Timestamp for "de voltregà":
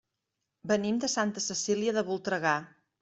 1.99-2.57